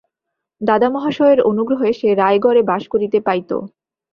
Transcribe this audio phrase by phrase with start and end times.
[0.61, 3.51] দাদামহাশয়ের অনুগ্রহে সে রায়গড়ে বাস করিতে পাইত।